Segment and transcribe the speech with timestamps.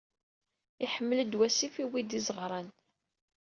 [0.85, 2.67] Iḥmel-s wasif, yuwi-d izeɣran.